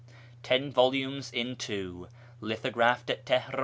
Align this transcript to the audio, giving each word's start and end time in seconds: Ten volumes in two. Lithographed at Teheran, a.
Ten 0.41 0.71
volumes 0.71 1.31
in 1.31 1.55
two. 1.55 2.07
Lithographed 2.39 3.11
at 3.11 3.23
Teheran, 3.23 3.53
a. 3.53 3.59